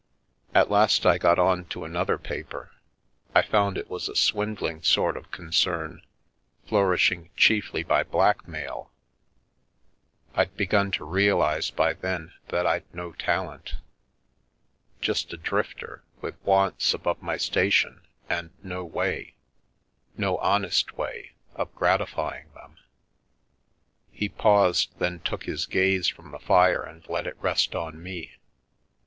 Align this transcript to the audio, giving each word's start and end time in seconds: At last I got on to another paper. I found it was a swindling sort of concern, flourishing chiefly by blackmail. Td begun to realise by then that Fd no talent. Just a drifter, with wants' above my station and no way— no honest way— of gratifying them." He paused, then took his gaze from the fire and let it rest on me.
At 0.55 0.71
last 0.71 1.05
I 1.05 1.19
got 1.19 1.37
on 1.37 1.65
to 1.65 1.85
another 1.85 2.17
paper. 2.17 2.71
I 3.35 3.43
found 3.43 3.77
it 3.77 3.87
was 3.87 4.09
a 4.09 4.15
swindling 4.15 4.81
sort 4.81 5.15
of 5.15 5.29
concern, 5.29 6.01
flourishing 6.65 7.29
chiefly 7.37 7.83
by 7.83 8.01
blackmail. 8.01 8.89
Td 10.33 10.55
begun 10.57 10.89
to 10.93 11.05
realise 11.05 11.69
by 11.69 11.93
then 11.93 12.33
that 12.47 12.65
Fd 12.65 12.81
no 12.93 13.11
talent. 13.11 13.75
Just 15.01 15.31
a 15.33 15.37
drifter, 15.37 16.03
with 16.19 16.35
wants' 16.43 16.95
above 16.95 17.21
my 17.21 17.37
station 17.37 18.01
and 18.27 18.49
no 18.63 18.83
way— 18.83 19.35
no 20.17 20.39
honest 20.39 20.97
way— 20.97 21.33
of 21.55 21.75
gratifying 21.75 22.51
them." 22.55 22.77
He 24.11 24.29
paused, 24.29 24.97
then 24.97 25.19
took 25.19 25.43
his 25.43 25.67
gaze 25.67 26.07
from 26.07 26.31
the 26.31 26.39
fire 26.39 26.81
and 26.81 27.07
let 27.07 27.27
it 27.27 27.37
rest 27.39 27.75
on 27.75 28.01
me. 28.01 28.33